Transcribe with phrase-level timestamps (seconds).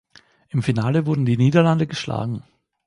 [0.49, 2.43] Im Finale wurden die Niederlande geschlagen.